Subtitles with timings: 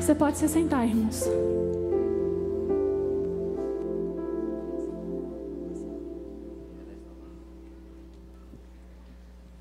[0.00, 1.24] Você pode se sentar, irmãos.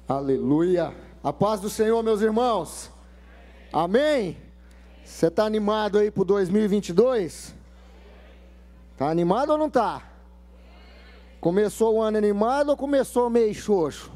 [0.07, 0.96] Aleluia.
[1.21, 2.89] A paz do Senhor, meus irmãos.
[3.71, 4.38] Amém.
[5.04, 7.54] Você está animado aí para 2022?
[8.94, 10.10] Está animado ou não está?
[11.42, 14.10] Começou o ano animado ou começou meio xoxo?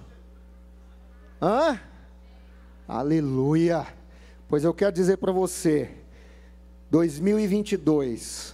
[1.41, 1.77] Hã?
[2.87, 3.85] Aleluia.
[4.47, 6.02] Pois eu quero dizer para você,
[6.93, 8.53] 2022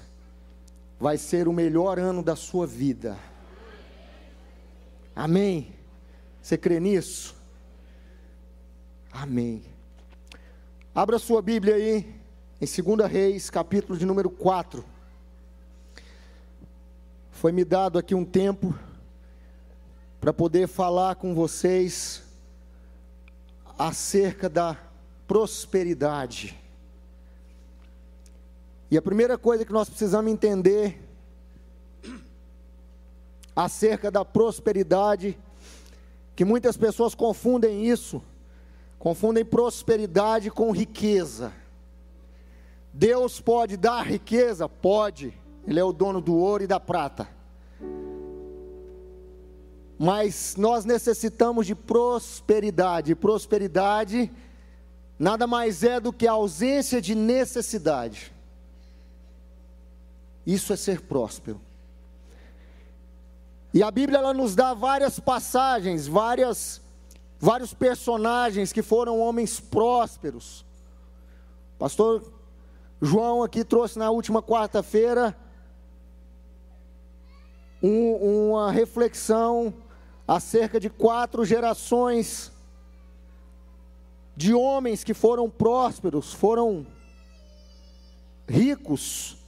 [0.97, 3.19] vai ser o melhor ano da sua vida.
[5.13, 5.73] Amém.
[6.41, 7.35] Você crê nisso?
[9.11, 9.61] Amém.
[10.95, 12.15] Abra sua Bíblia aí,
[12.61, 14.85] em 2 Reis, capítulo de número 4.
[17.31, 18.73] Foi me dado aqui um tempo
[20.21, 22.23] para poder falar com vocês
[23.77, 24.77] acerca da
[25.27, 26.58] prosperidade.
[28.91, 30.99] E a primeira coisa que nós precisamos entender
[33.55, 35.37] acerca da prosperidade,
[36.35, 38.23] que muitas pessoas confundem isso,
[38.97, 41.53] confundem prosperidade com riqueza.
[42.91, 44.67] Deus pode dar riqueza?
[44.67, 45.37] Pode,
[45.67, 47.27] Ele é o dono do ouro e da prata.
[49.99, 53.13] Mas nós necessitamos de prosperidade.
[53.13, 54.31] Prosperidade
[55.19, 58.33] nada mais é do que a ausência de necessidade.
[60.45, 61.59] Isso é ser próspero.
[63.73, 66.81] E a Bíblia ela nos dá várias passagens, várias,
[67.39, 70.65] vários personagens que foram homens prósperos.
[71.77, 72.23] Pastor
[73.01, 75.37] João aqui trouxe na última quarta-feira
[77.81, 79.73] um, uma reflexão
[80.27, 82.51] acerca de quatro gerações
[84.35, 86.85] de homens que foram prósperos, foram
[88.47, 89.38] ricos,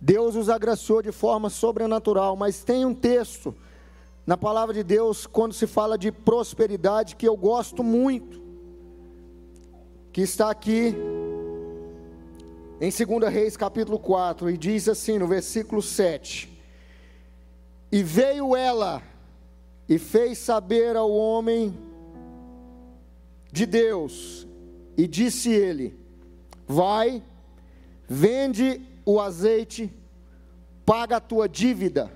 [0.00, 3.54] Deus os agraciou de forma sobrenatural, mas tem um texto
[4.24, 8.42] na palavra de Deus, quando se fala de prosperidade, que eu gosto muito,
[10.12, 10.94] que está aqui
[12.80, 16.48] em 2 Reis capítulo 4, e diz assim no versículo 7:
[17.90, 19.02] E veio ela
[19.88, 21.74] e fez saber ao homem
[23.50, 24.46] de Deus,
[24.96, 25.98] e disse ele:
[26.66, 27.22] Vai,
[28.06, 29.90] vende o azeite,
[30.84, 32.12] paga a tua dívida,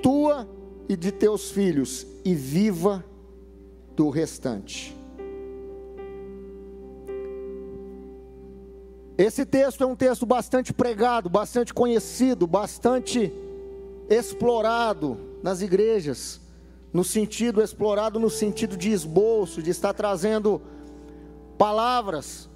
[0.00, 0.48] tua
[0.88, 3.04] e de teus filhos, e viva
[3.96, 4.96] do restante.
[9.18, 13.32] Esse texto é um texto bastante pregado, bastante conhecido, bastante
[14.08, 16.40] explorado nas igrejas,
[16.92, 20.62] no sentido explorado no sentido de esboço, de estar trazendo
[21.58, 22.48] palavras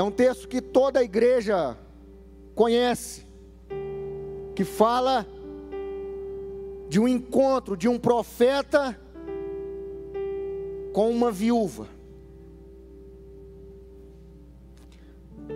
[0.00, 1.76] É um texto que toda a igreja
[2.54, 3.26] conhece,
[4.56, 5.26] que fala
[6.88, 8.98] de um encontro de um profeta
[10.94, 11.86] com uma viúva.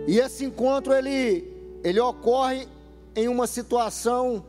[0.05, 1.51] E esse encontro ele
[1.83, 2.67] ele ocorre
[3.15, 4.45] em uma situação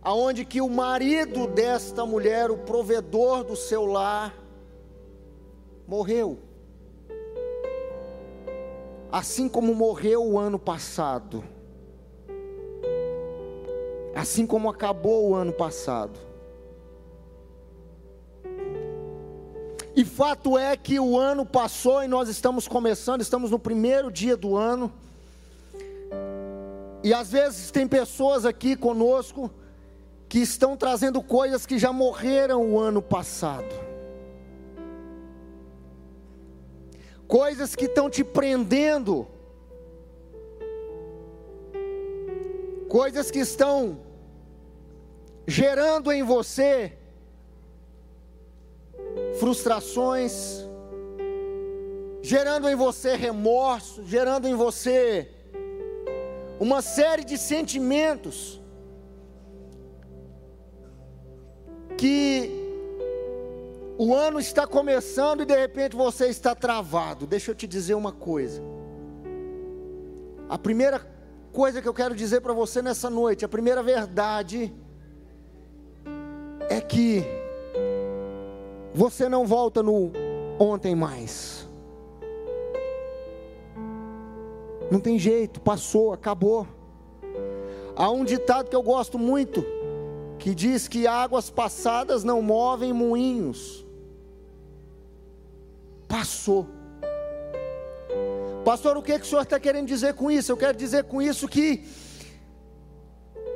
[0.00, 4.34] aonde que o marido desta mulher, o provedor do seu lar,
[5.86, 6.38] morreu
[9.14, 11.44] assim como morreu o ano passado,
[14.12, 16.18] assim como acabou o ano passado.
[19.94, 24.36] E fato é que o ano passou e nós estamos começando, estamos no primeiro dia
[24.36, 24.92] do ano.
[27.04, 29.48] E às vezes tem pessoas aqui conosco
[30.28, 33.93] que estão trazendo coisas que já morreram o ano passado.
[37.34, 39.26] Coisas que estão te prendendo,
[42.88, 43.98] coisas que estão
[45.44, 46.96] gerando em você
[49.40, 50.64] frustrações,
[52.22, 55.28] gerando em você remorso, gerando em você
[56.60, 58.60] uma série de sentimentos
[61.98, 62.63] que
[64.04, 67.26] o ano está começando e de repente você está travado.
[67.26, 68.62] Deixa eu te dizer uma coisa.
[70.46, 71.00] A primeira
[71.50, 74.74] coisa que eu quero dizer para você nessa noite, a primeira verdade
[76.68, 77.24] é que
[78.92, 80.12] você não volta no
[80.58, 81.66] ontem mais.
[84.90, 86.68] Não tem jeito, passou, acabou.
[87.96, 89.64] Há um ditado que eu gosto muito,
[90.38, 93.83] que diz que águas passadas não movem moinhos.
[96.24, 96.66] Passou.
[98.64, 100.50] Pastor, o que, que o senhor está querendo dizer com isso?
[100.50, 101.84] Eu quero dizer com isso que,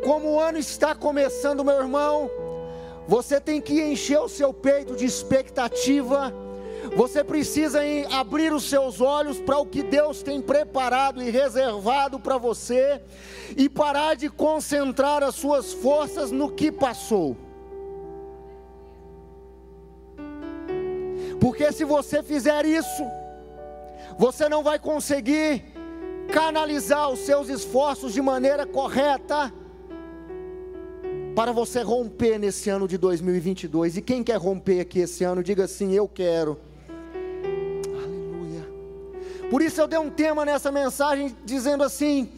[0.05, 2.31] como o ano está começando, meu irmão,
[3.07, 6.31] você tem que encher o seu peito de expectativa.
[6.95, 7.81] Você precisa
[8.11, 13.01] abrir os seus olhos para o que Deus tem preparado e reservado para você
[13.57, 17.48] e parar de concentrar as suas forças no que passou.
[21.41, 23.05] Porque se você fizer isso,
[24.19, 25.65] você não vai conseguir
[26.33, 29.53] canalizar os seus esforços de maneira correta
[31.35, 33.97] para você romper nesse ano de 2022.
[33.97, 36.59] E quem quer romper aqui esse ano, diga assim: Eu quero.
[37.87, 38.69] Aleluia.
[39.49, 42.29] Por isso eu dei um tema nessa mensagem dizendo assim: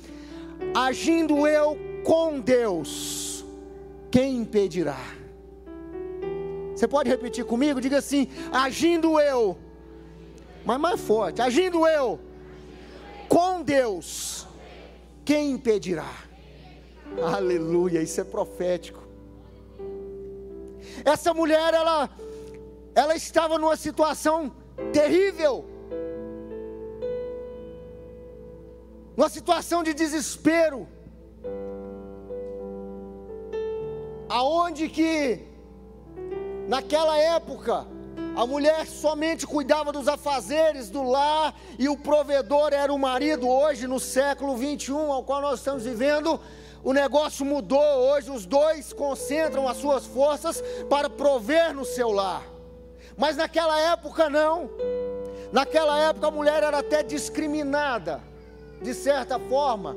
[0.74, 3.44] Agindo eu com Deus,
[4.10, 5.19] quem impedirá?
[6.80, 7.78] Você pode repetir comigo?
[7.78, 9.58] Diga assim: Agindo eu,
[10.64, 12.18] mas mais forte: Agindo eu
[13.28, 14.46] com Deus,
[15.22, 16.10] quem impedirá?
[17.22, 19.02] Aleluia, isso é profético.
[21.04, 22.08] Essa mulher, ela,
[22.94, 24.50] ela estava numa situação
[24.90, 25.66] terrível,
[29.14, 30.88] numa situação de desespero,
[34.30, 35.49] aonde que
[36.70, 37.84] naquela época
[38.36, 43.48] a mulher somente cuidava dos afazeres do lar e o provedor era o marido.
[43.48, 46.40] Hoje, no século 21 ao qual nós estamos vivendo,
[46.84, 52.44] o negócio mudou, hoje os dois concentram as suas forças para prover no seu lar.
[53.18, 54.70] Mas naquela época não.
[55.50, 58.20] Naquela época a mulher era até discriminada,
[58.80, 59.96] de certa forma.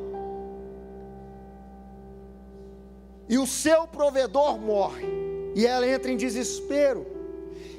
[3.30, 5.23] E o seu provedor morre,
[5.56, 7.06] e ela entra em desespero.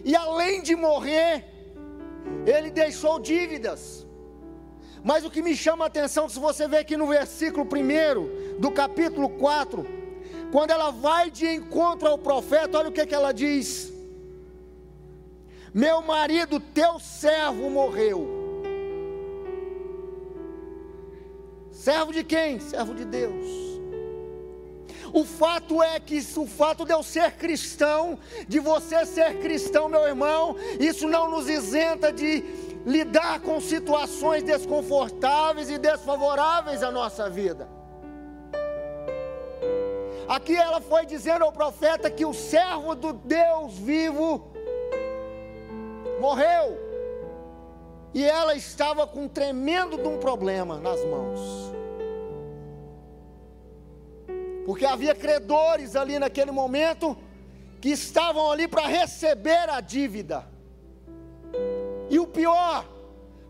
[0.04, 1.44] E além de morrer,
[2.46, 4.06] ele deixou dívidas.
[5.02, 8.70] Mas o que me chama a atenção, se você vê aqui no versículo 1 do
[8.70, 9.86] capítulo 4,
[10.50, 13.92] quando ela vai de encontro ao profeta, olha o que, que ela diz:
[15.72, 18.44] Meu marido, teu servo, morreu.
[21.70, 22.60] Servo de quem?
[22.60, 23.73] Servo de Deus.
[25.14, 28.18] O fato é que o fato de eu ser cristão,
[28.48, 32.42] de você ser cristão, meu irmão, isso não nos isenta de
[32.84, 37.68] lidar com situações desconfortáveis e desfavoráveis à nossa vida.
[40.26, 44.50] Aqui ela foi dizendo ao profeta que o servo do Deus vivo
[46.20, 46.76] morreu.
[48.12, 51.83] E ela estava com um tremendo de um problema nas mãos.
[54.64, 57.16] Porque havia credores ali naquele momento
[57.80, 60.46] que estavam ali para receber a dívida.
[62.08, 62.86] E o pior,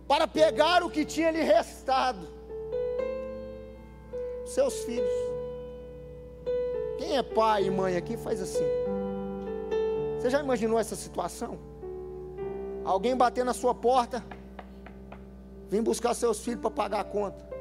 [0.09, 2.27] para pegar o que tinha lhe restado.
[4.45, 5.11] Seus filhos.
[6.99, 8.65] Quem é pai e mãe aqui faz assim.
[10.19, 11.59] Você já imaginou essa situação?
[12.85, 14.25] Alguém bater na sua porta,
[15.69, 17.54] vem buscar seus filhos para pagar a conta.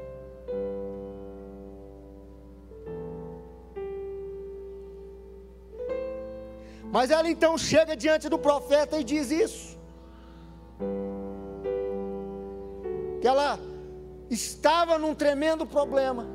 [6.94, 9.74] Mas ela então chega diante do profeta e diz isso.
[13.24, 13.58] que ela
[14.28, 16.26] estava num tremendo problema,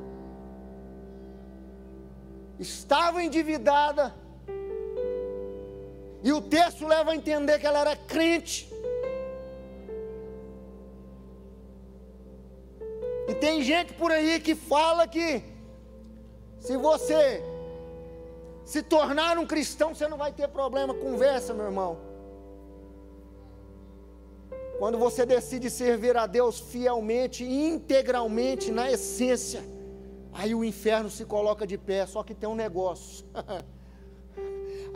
[2.58, 4.12] estava endividada,
[6.24, 8.68] e o texto leva a entender que ela era crente.
[13.28, 15.44] E tem gente por aí que fala que
[16.60, 17.44] se você
[18.70, 20.94] se tornar um cristão, você não vai ter problema.
[20.94, 21.98] Conversa, meu irmão.
[24.78, 29.64] Quando você decide servir a Deus fielmente, integralmente, na essência,
[30.32, 32.06] aí o inferno se coloca de pé.
[32.06, 33.26] Só que tem um negócio.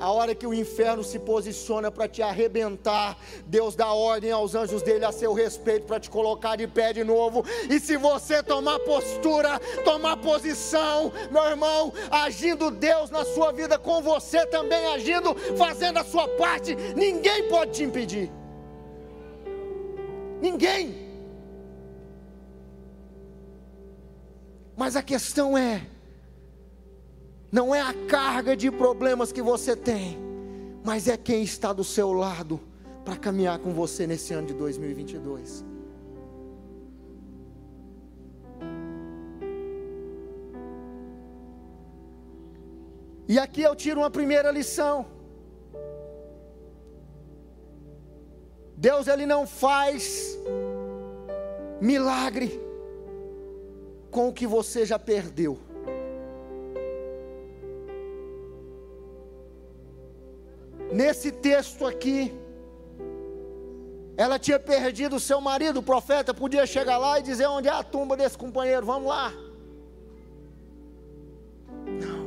[0.03, 4.81] A hora que o inferno se posiciona para te arrebentar, Deus dá ordem aos anjos
[4.81, 7.45] dele a seu respeito para te colocar de pé de novo.
[7.69, 14.01] E se você tomar postura, tomar posição, meu irmão, agindo Deus na sua vida, com
[14.01, 18.29] você também agindo, fazendo a sua parte, ninguém pode te impedir.
[20.41, 21.13] Ninguém.
[24.75, 25.87] Mas a questão é,
[27.53, 30.17] não é a carga de problemas que você tem,
[30.83, 32.59] mas é quem está do seu lado
[33.05, 35.63] para caminhar com você nesse ano de 2022.
[43.27, 45.05] E aqui eu tiro uma primeira lição.
[48.75, 50.35] Deus ele não faz
[51.79, 52.59] milagre
[54.09, 55.72] com o que você já perdeu.
[60.93, 62.31] Nesse texto aqui,
[64.15, 67.71] ela tinha perdido o seu marido, o profeta podia chegar lá e dizer onde é
[67.71, 69.33] a tumba desse companheiro, vamos lá.
[71.87, 72.23] Não.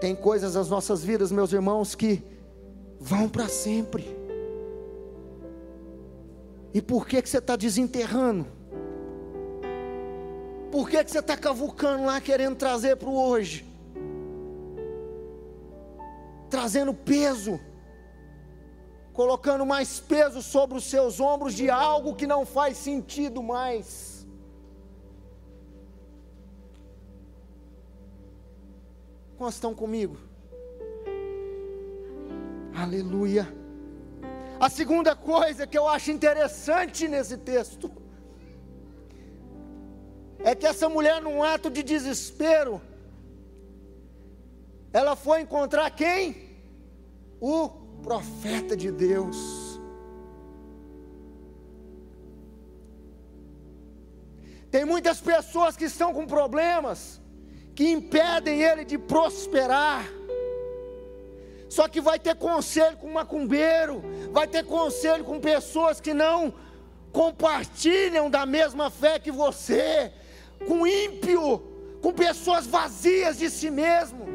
[0.00, 2.24] Tem coisas nas nossas vidas, meus irmãos, que
[2.98, 4.04] vão para sempre.
[6.74, 8.46] E por que, que você está desenterrando?
[10.72, 13.69] Por que, que você está cavucando lá querendo trazer para o hoje?
[16.60, 17.58] Trazendo peso
[19.14, 24.26] colocando mais peso sobre os seus ombros de algo que não faz sentido mais.
[29.38, 30.18] Quantos estão comigo?
[32.74, 33.48] Aleluia.
[34.60, 37.90] A segunda coisa que eu acho interessante nesse texto
[40.40, 42.82] é que essa mulher, num ato de desespero,
[44.92, 46.49] ela foi encontrar quem?
[47.40, 47.68] O
[48.02, 49.70] profeta de Deus.
[54.70, 57.20] Tem muitas pessoas que estão com problemas
[57.74, 60.04] que impedem ele de prosperar.
[61.68, 66.52] Só que vai ter conselho com macumbeiro, vai ter conselho com pessoas que não
[67.12, 70.12] compartilham da mesma fé que você,
[70.66, 71.62] com ímpio,
[72.02, 74.26] com pessoas vazias de si mesmo,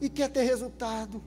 [0.00, 1.22] e quer ter resultado.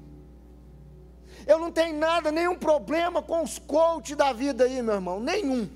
[1.45, 5.69] Eu não tenho nada, nenhum problema com os coaches da vida aí, meu irmão, nenhum.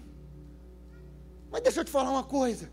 [1.51, 2.69] Mas deixa eu te falar uma coisa.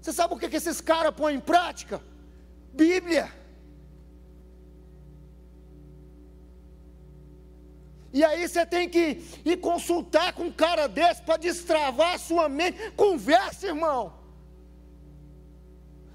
[0.00, 2.00] Você sabe o que, que esses caras põem em prática?
[2.72, 3.30] Bíblia.
[8.12, 12.48] E aí você tem que ir consultar com um cara desse para destravar a sua
[12.48, 12.90] mente.
[12.92, 14.19] Conversa, irmão.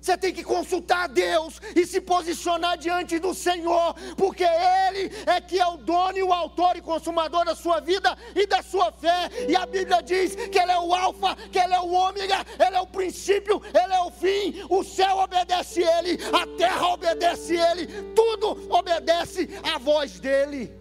[0.06, 5.42] Você tem que consultar a Deus e se posicionar diante do Senhor, porque Ele é
[5.42, 8.92] que é o dono e o autor e consumador da sua vida e da sua
[8.92, 9.32] fé.
[9.50, 12.76] E a Bíblia diz que Ele é o Alfa, que Ele é o Ômega, Ele
[12.76, 14.64] é o princípio, Ele é o fim.
[14.70, 20.72] O céu obedece Ele, a terra obedece Ele, tudo obedece à voz dEle.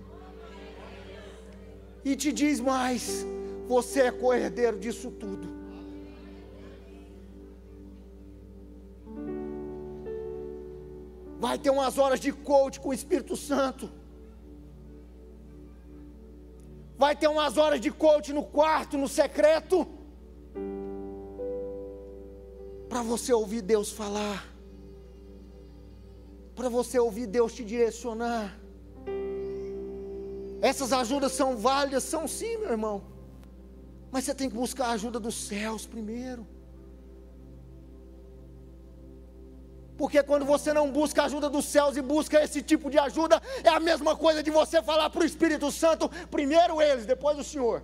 [2.05, 3.25] E te diz mais:
[3.67, 5.54] você é co-herdeiro disso tudo.
[11.55, 13.89] Vai ter umas horas de coach com o Espírito Santo.
[16.99, 19.87] Vai ter umas horas de coach no quarto, no secreto.
[22.89, 24.53] Para você ouvir Deus falar.
[26.57, 28.59] Para você ouvir Deus te direcionar.
[30.61, 33.01] Essas ajudas são válidas, são sim, meu irmão.
[34.11, 36.45] Mas você tem que buscar a ajuda dos céus primeiro.
[39.97, 43.41] Porque quando você não busca a ajuda dos céus e busca esse tipo de ajuda,
[43.63, 47.45] é a mesma coisa de você falar para o Espírito Santo, primeiro eles, depois o
[47.45, 47.83] Senhor.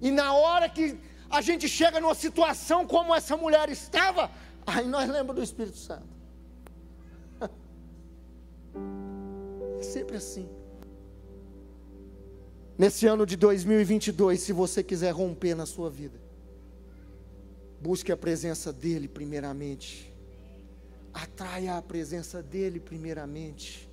[0.00, 0.98] E na hora que
[1.30, 4.30] a gente chega numa situação como essa mulher estava,
[4.66, 6.12] aí nós lembramos do Espírito Santo.
[9.78, 10.48] É sempre assim.
[12.78, 16.21] Nesse ano de 2022, se você quiser romper na sua vida,
[17.82, 20.14] Busque a presença dEle primeiramente.
[21.12, 23.90] Atraia a presença dEle primeiramente.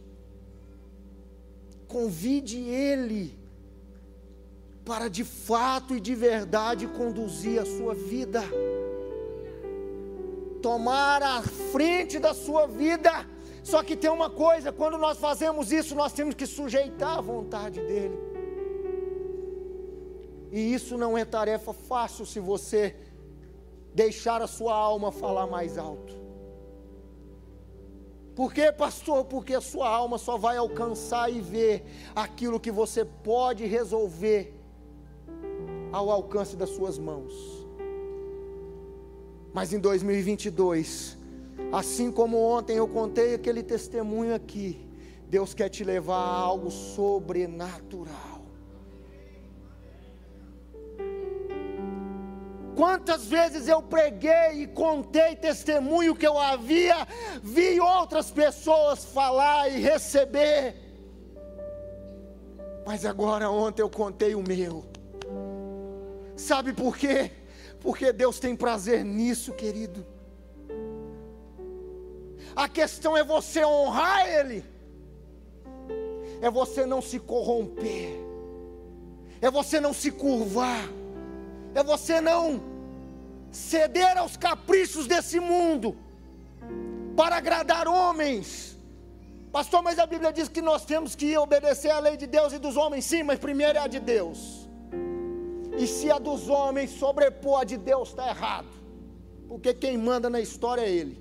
[1.88, 3.36] Convide Ele
[4.86, 8.44] para de fato e de verdade conduzir a sua vida.
[10.62, 13.12] Tomar a frente da sua vida.
[13.64, 17.80] Só que tem uma coisa: quando nós fazemos isso, nós temos que sujeitar a vontade
[17.80, 18.20] dEle.
[20.52, 22.96] E isso não é tarefa fácil se você
[24.00, 26.14] deixar a sua alma falar mais alto.
[28.34, 29.26] Por quê, pastor?
[29.26, 31.84] Porque a sua alma só vai alcançar e ver
[32.16, 34.42] aquilo que você pode resolver
[35.92, 37.34] ao alcance das suas mãos.
[39.54, 41.18] Mas em 2022,
[41.74, 44.88] assim como ontem eu contei aquele testemunho aqui,
[45.28, 48.29] Deus quer te levar a algo sobrenatural.
[52.80, 57.06] Quantas vezes eu preguei e contei testemunho que eu havia,
[57.44, 60.78] vi outras pessoas falar e receber,
[62.86, 64.86] mas agora ontem eu contei o meu.
[66.38, 67.32] Sabe por quê?
[67.82, 70.08] Porque Deus tem prazer nisso, querido.
[72.56, 74.64] A questão é você honrar Ele
[76.42, 78.18] é você não se corromper,
[79.42, 80.88] é você não se curvar,
[81.76, 82.69] é você não
[83.52, 85.96] ceder aos caprichos desse mundo
[87.16, 88.78] para agradar homens.
[89.52, 92.60] Pastor, mas a Bíblia diz que nós temos que obedecer à lei de Deus e
[92.60, 94.70] dos homens, sim, mas primeiro é a de Deus.
[95.78, 98.68] E se a dos homens sobrepor a de Deus, está errado,
[99.48, 101.18] porque quem manda na história é Ele.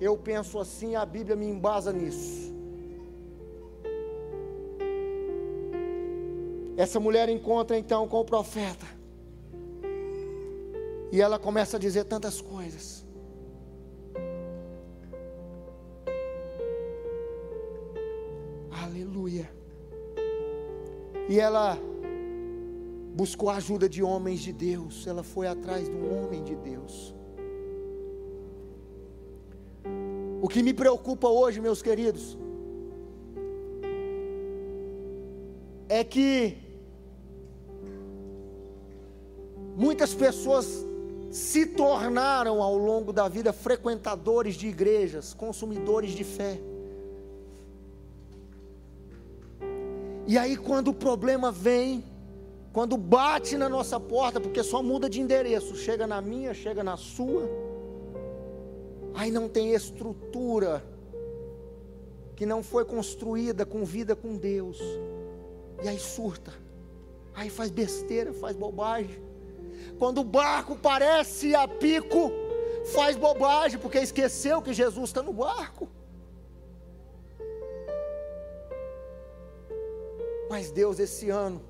[0.00, 2.53] Eu penso assim, a Bíblia me embasa nisso.
[6.76, 8.86] Essa mulher encontra então com o profeta.
[11.12, 13.06] E ela começa a dizer tantas coisas.
[18.84, 19.48] Aleluia.
[21.28, 21.78] E ela
[23.14, 25.06] buscou a ajuda de homens de Deus.
[25.06, 27.14] Ela foi atrás de um homem de Deus.
[30.42, 32.36] O que me preocupa hoje, meus queridos,
[35.88, 36.63] é que
[39.76, 40.86] Muitas pessoas
[41.30, 46.60] se tornaram ao longo da vida frequentadores de igrejas, consumidores de fé.
[50.28, 52.04] E aí, quando o problema vem,
[52.72, 56.96] quando bate na nossa porta, porque só muda de endereço, chega na minha, chega na
[56.96, 57.50] sua,
[59.12, 60.84] aí não tem estrutura,
[62.36, 64.78] que não foi construída com vida com Deus,
[65.82, 66.52] e aí surta,
[67.34, 69.33] aí faz besteira, faz bobagem.
[69.98, 72.30] Quando o barco parece a pico,
[72.92, 75.88] faz bobagem, porque esqueceu que Jesus está no barco.
[80.48, 81.62] Mas Deus, esse ano,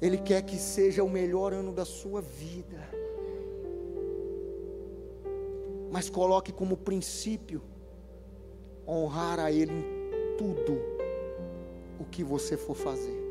[0.00, 2.88] Ele quer que seja o melhor ano da sua vida.
[5.90, 7.62] Mas coloque como princípio
[8.86, 10.78] honrar a Ele em tudo
[11.98, 13.23] o que você for fazer.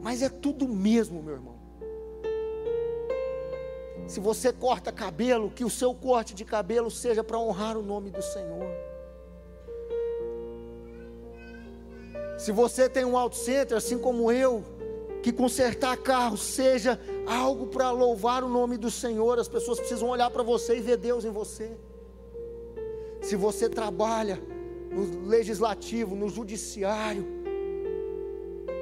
[0.00, 1.58] Mas é tudo mesmo, meu irmão.
[4.06, 8.10] Se você corta cabelo, que o seu corte de cabelo seja para honrar o nome
[8.10, 8.70] do Senhor.
[12.38, 14.64] Se você tem um auto center, assim como eu,
[15.22, 20.30] que consertar carro seja algo para louvar o nome do Senhor, as pessoas precisam olhar
[20.30, 21.76] para você e ver Deus em você.
[23.20, 24.40] Se você trabalha
[24.90, 27.37] no legislativo, no judiciário,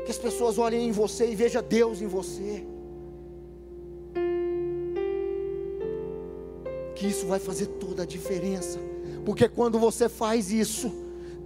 [0.06, 2.64] que as pessoas olhem em você e vejam Deus em você.
[6.94, 8.78] Que isso vai fazer toda a diferença,
[9.24, 10.92] porque quando você faz isso,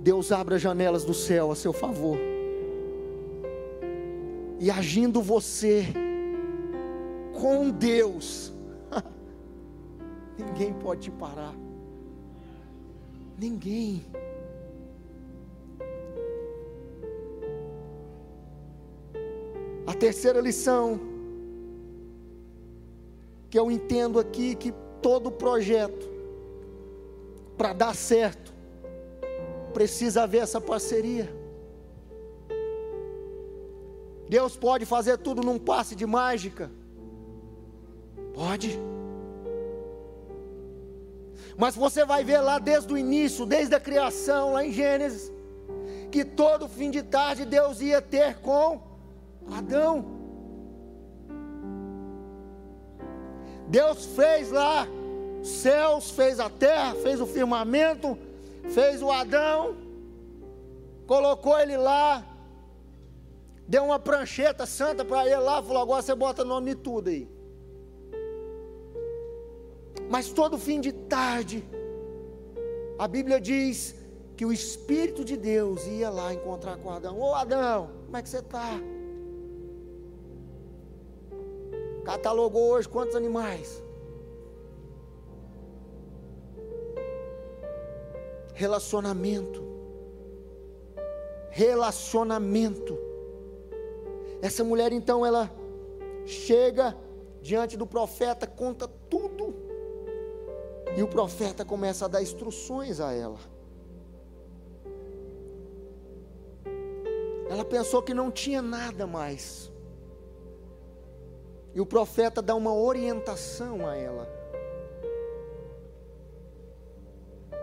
[0.00, 2.18] Deus abre as janelas do céu a seu favor,
[4.60, 5.86] e agindo você
[7.32, 8.52] com Deus,
[10.38, 11.54] ninguém pode te parar,
[13.38, 14.04] ninguém.
[20.00, 20.98] Terceira lição
[23.50, 26.08] que eu entendo aqui que todo projeto
[27.58, 28.54] para dar certo
[29.74, 31.28] precisa haver essa parceria.
[34.28, 36.70] Deus pode fazer tudo num passe de mágica?
[38.32, 38.80] Pode.
[41.58, 45.30] Mas você vai ver lá desde o início, desde a criação, lá em Gênesis,
[46.10, 48.89] que todo fim de tarde Deus ia ter com
[49.48, 50.04] Adão.
[53.68, 54.86] Deus fez lá
[55.42, 58.18] céus, fez a terra, fez o firmamento,
[58.74, 59.76] fez o Adão,
[61.06, 62.24] colocou ele lá,
[63.66, 67.28] deu uma prancheta santa para ele lá, falou: agora você bota nome de tudo aí.
[70.08, 71.64] Mas todo fim de tarde,
[72.98, 73.94] a Bíblia diz
[74.36, 78.28] que o Espírito de Deus ia lá encontrar com Adão: Ô Adão, como é que
[78.28, 78.80] você está?
[82.04, 83.82] Catalogou hoje quantos animais?
[88.54, 89.62] Relacionamento.
[91.50, 92.98] Relacionamento.
[94.42, 95.50] Essa mulher então ela
[96.24, 96.96] chega
[97.40, 99.54] diante do profeta, conta tudo.
[100.96, 103.38] E o profeta começa a dar instruções a ela.
[107.48, 109.69] Ela pensou que não tinha nada mais.
[111.74, 114.40] E o profeta dá uma orientação a ela.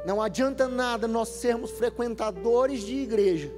[0.05, 3.51] Não adianta nada nós sermos frequentadores de igreja,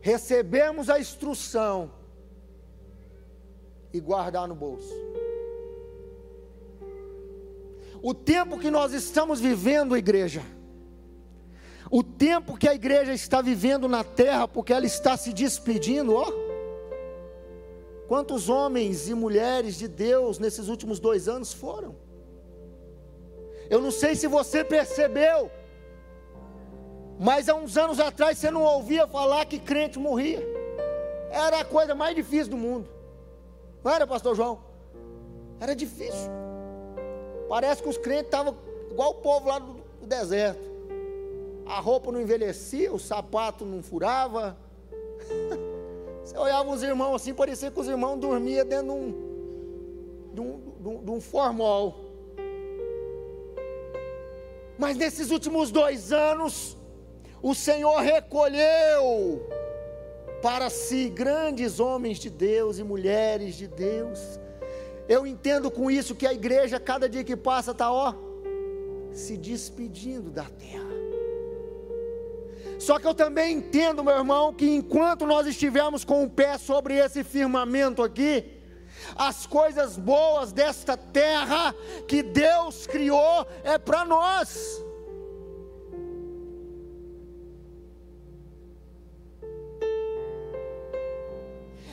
[0.00, 1.92] recebemos a instrução
[3.92, 4.92] e guardar no bolso.
[8.02, 10.42] O tempo que nós estamos vivendo, igreja,
[11.90, 16.49] o tempo que a igreja está vivendo na terra, porque ela está se despedindo, ó.
[18.10, 21.94] Quantos homens e mulheres de Deus nesses últimos dois anos foram?
[23.68, 25.48] Eu não sei se você percebeu,
[27.20, 30.42] mas há uns anos atrás você não ouvia falar que crente morria.
[31.30, 32.90] Era a coisa mais difícil do mundo.
[33.84, 34.58] Não era, pastor João?
[35.60, 36.32] Era difícil.
[37.48, 38.56] Parece que os crentes estavam
[38.90, 40.68] igual o povo lá do, deserto.
[41.64, 44.58] A roupa não envelhecia, o sapato não furava.
[46.30, 49.14] Você olhava os irmãos assim, parecia que os irmãos dormiam dentro de um,
[50.32, 52.04] de um, de um, de um formol.
[54.78, 56.76] Mas nesses últimos dois anos,
[57.42, 59.44] o Senhor recolheu
[60.40, 64.38] para si grandes homens de Deus e mulheres de Deus
[65.10, 68.14] eu entendo com isso que a igreja, cada dia que passa, está ó,
[69.12, 70.89] se despedindo da terra.
[72.80, 76.94] Só que eu também entendo, meu irmão, que enquanto nós estivermos com o pé sobre
[76.96, 78.58] esse firmamento aqui,
[79.14, 81.74] as coisas boas desta terra
[82.08, 84.82] que Deus criou é para nós.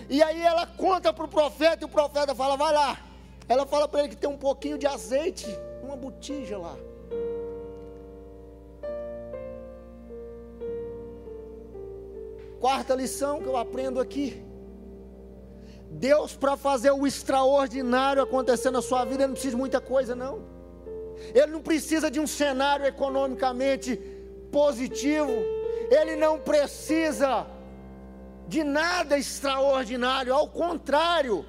[0.10, 2.98] E aí ela conta para o profeta, e o profeta fala: vai lá,
[3.50, 5.48] ela fala para ele que tem um pouquinho de azeite,
[5.84, 6.78] uma botija lá.
[12.60, 14.44] Quarta lição que eu aprendo aqui.
[15.90, 20.16] Deus, para fazer o extraordinário acontecer na sua vida, ele não precisa de muita coisa,
[20.16, 20.44] não.
[21.34, 23.96] Ele não precisa de um cenário economicamente
[24.52, 25.32] positivo.
[25.90, 27.48] Ele não precisa
[28.48, 31.46] de nada extraordinário, ao contrário.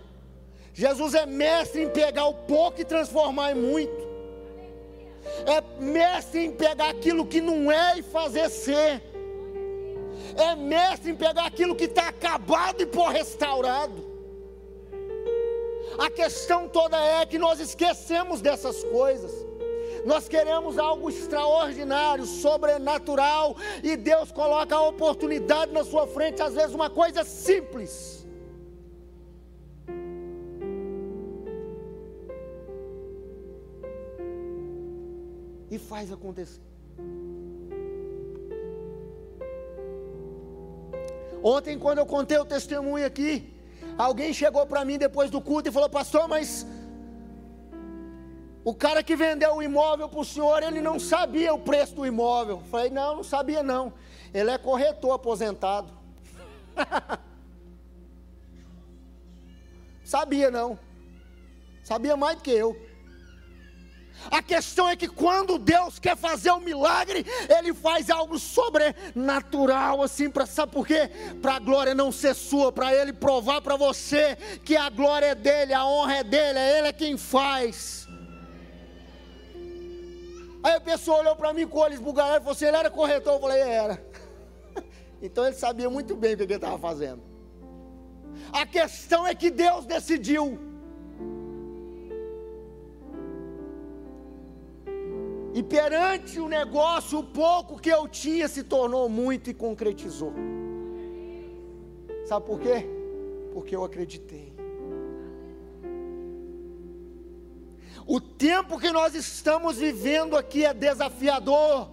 [0.73, 4.09] Jesus é mestre em pegar o pouco e transformar em muito.
[5.47, 9.03] É mestre em pegar aquilo que não é e fazer ser.
[10.39, 14.07] É mestre em pegar aquilo que está acabado e pôr restaurado.
[15.99, 19.33] A questão toda é que nós esquecemos dessas coisas.
[20.05, 26.73] Nós queremos algo extraordinário, sobrenatural, e Deus coloca a oportunidade na sua frente, às vezes
[26.73, 28.19] uma coisa simples
[35.71, 36.61] e faz acontecer.
[41.43, 43.55] Ontem, quando eu contei o testemunho aqui,
[43.97, 46.67] alguém chegou para mim depois do culto e falou: Pastor, mas
[48.65, 52.07] o cara que vendeu o imóvel para o senhor, ele não sabia o preço do
[52.07, 52.57] imóvel.
[52.57, 53.93] Eu falei: Não, não sabia não.
[54.35, 55.93] Ele é corretor aposentado.
[60.05, 60.79] sabia não.
[61.83, 62.88] Sabia mais do que eu.
[64.31, 70.29] A questão é que quando Deus quer fazer um milagre, Ele faz algo sobrenatural, assim,
[70.29, 71.11] para sabe por quê?
[71.41, 75.35] Para a glória não ser sua, para Ele provar para você que a glória é
[75.35, 78.09] dele, a honra é dele, é Ele é quem faz.
[80.63, 83.35] Aí a pessoa olhou para mim com olhos bugalhados e falou assim: ele era corretor?
[83.35, 84.03] Eu falei: era.
[85.21, 87.23] Então ele sabia muito bem o que ele estava fazendo.
[88.53, 90.68] A questão é que Deus decidiu
[95.59, 100.33] E perante o negócio, o pouco que eu tinha se tornou muito e concretizou.
[102.27, 102.89] Sabe por quê?
[103.53, 104.53] Porque eu acreditei.
[108.07, 111.89] O tempo que nós estamos vivendo aqui é desafiador.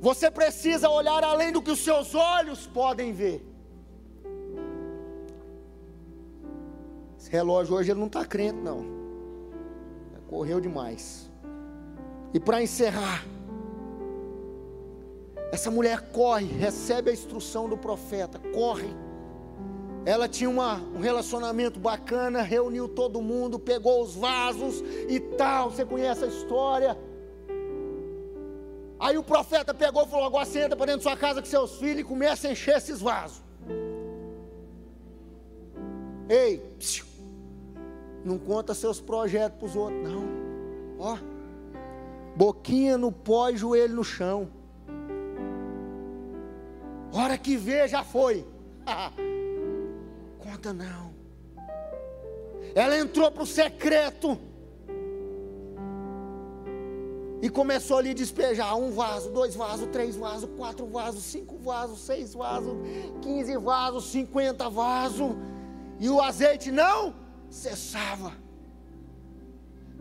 [0.00, 3.44] Você precisa olhar além do que os seus olhos podem ver.
[7.18, 8.84] Esse relógio hoje ele não está crente, não.
[10.28, 11.29] Correu demais.
[12.32, 13.24] E para encerrar,
[15.52, 18.88] essa mulher corre, recebe a instrução do profeta, corre.
[20.06, 25.70] Ela tinha uma, um relacionamento bacana, reuniu todo mundo, pegou os vasos e tal.
[25.70, 26.96] Você conhece a história?
[28.98, 31.48] Aí o profeta pegou e falou: Agora você entra para dentro da sua casa com
[31.48, 33.42] seus filhos e começa a encher esses vasos.
[36.28, 36.62] Ei,
[38.24, 40.24] não conta seus projetos para os outros, não.
[40.98, 41.39] Ó
[42.36, 44.48] boquinha no pó e joelho no chão.
[47.12, 48.46] Hora que vê, já foi.
[50.38, 51.10] Conta não.
[52.74, 54.38] Ela entrou para o secreto
[57.42, 62.00] e começou ali a despejar um vaso, dois vasos, três vasos, quatro vasos, cinco vasos,
[62.00, 62.74] seis vasos,
[63.22, 65.32] quinze vasos, cinquenta vasos,
[65.98, 67.14] e o azeite não
[67.48, 68.32] cessava.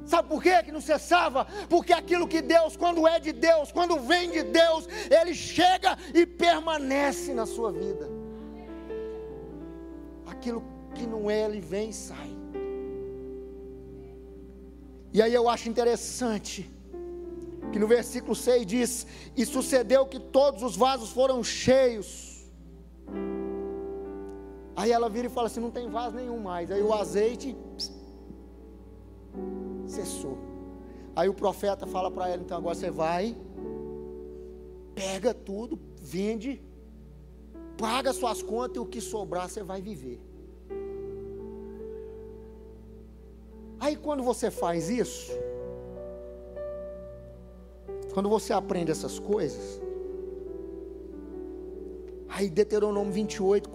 [0.09, 1.45] Sabe por quê que não cessava?
[1.69, 4.87] Porque aquilo que Deus, quando é de Deus, quando vem de Deus,
[5.19, 8.09] ele chega e permanece na sua vida.
[10.25, 10.63] Aquilo
[10.95, 12.31] que não é, ele vem e sai.
[15.13, 16.67] E aí eu acho interessante
[17.71, 19.05] que no versículo 6 diz:
[19.37, 22.49] E sucedeu que todos os vasos foram cheios.
[24.75, 26.71] Aí ela vira e fala assim: Não tem vaso nenhum mais.
[26.71, 27.55] Aí o azeite
[29.89, 30.37] cessou.
[31.15, 33.35] Aí o profeta fala para ela: então agora você vai,
[34.95, 36.61] pega tudo, vende,
[37.77, 40.21] paga suas contas e o que sobrar você vai viver.
[43.79, 45.31] Aí quando você faz isso,
[48.13, 49.81] quando você aprende essas coisas,
[52.27, 53.69] aí Deuteronômio 28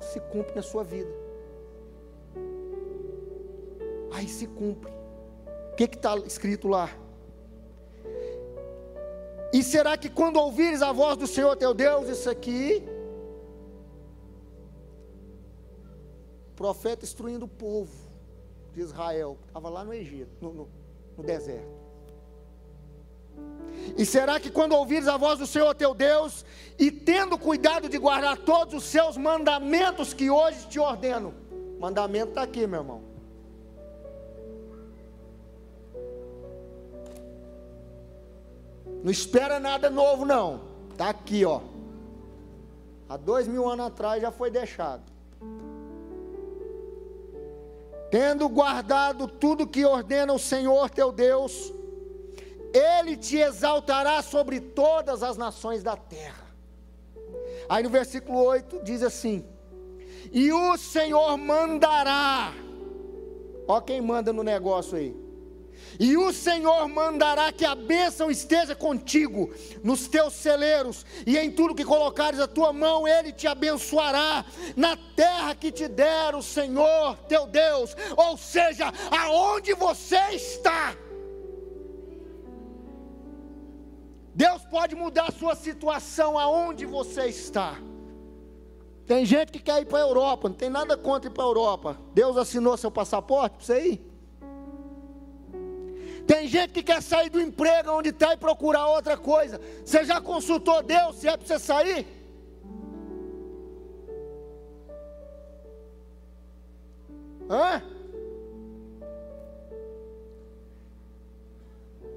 [0.00, 1.10] se cumpre na sua vida.
[4.12, 5.03] Aí se cumpre.
[5.74, 6.88] O que está escrito lá?
[9.52, 12.80] E será que quando ouvires a voz do Senhor teu Deus, isso aqui,
[16.54, 17.90] profeta instruindo o povo
[18.72, 20.68] de Israel, estava lá no Egito, no, no,
[21.16, 21.66] no deserto.
[23.98, 26.46] E será que quando ouvires a voz do Senhor teu Deus,
[26.78, 31.34] e tendo cuidado de guardar todos os seus mandamentos que hoje te ordeno,
[31.80, 33.13] mandamento está aqui, meu irmão.
[39.04, 40.62] Não espera nada novo, não.
[40.90, 41.60] Está aqui, ó.
[43.06, 45.02] Há dois mil anos atrás já foi deixado.
[48.10, 51.70] Tendo guardado tudo que ordena o Senhor teu Deus,
[52.72, 56.46] Ele te exaltará sobre todas as nações da terra.
[57.68, 59.44] Aí no versículo 8 diz assim:
[60.32, 62.54] E o Senhor mandará.
[63.68, 65.23] Ó quem manda no negócio aí.
[65.98, 71.74] E o Senhor mandará que a bênção esteja contigo nos teus celeiros, e em tudo
[71.74, 74.44] que colocares a tua mão, Ele te abençoará,
[74.76, 80.96] na terra que te der o Senhor teu Deus, ou seja, aonde você está.
[84.34, 87.78] Deus pode mudar a sua situação aonde você está.
[89.06, 91.46] Tem gente que quer ir para a Europa, não tem nada contra ir para a
[91.46, 91.98] Europa.
[92.14, 94.13] Deus assinou seu passaporte para você ir?
[96.26, 99.60] Tem gente que quer sair do emprego onde está e procurar outra coisa.
[99.84, 102.06] Você já consultou Deus se é para você sair?
[107.48, 107.82] Hã?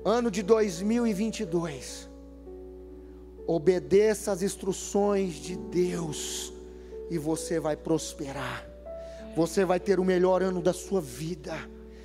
[0.05, 2.09] Ano de 2022.
[3.45, 6.53] Obedeça as instruções de Deus
[7.09, 8.65] e você vai prosperar.
[9.35, 11.53] Você vai ter o melhor ano da sua vida.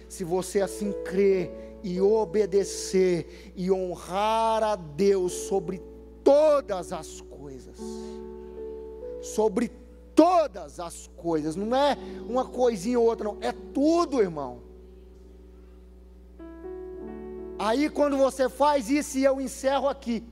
[0.08, 5.82] Se você assim crer e obedecer e honrar a Deus sobre
[6.22, 7.76] todas as coisas.
[9.20, 9.70] Sobre
[10.14, 11.96] todas as coisas, não é
[12.28, 14.60] uma coisinha ou outra, não, é tudo, irmão.
[17.58, 20.24] Aí quando você faz isso e eu encerro aqui,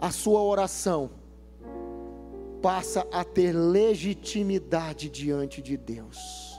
[0.00, 1.10] a sua oração
[2.62, 6.49] passa a ter legitimidade diante de Deus.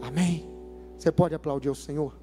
[0.00, 0.48] Amém?
[0.96, 2.17] Você pode aplaudir o Senhor?